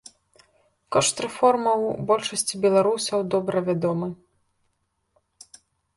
Кошт 0.95 1.15
рэформаў 1.25 1.79
большасці 2.09 2.55
беларусаў 2.65 3.19
добра 3.35 3.57
вядомы. 3.69 4.11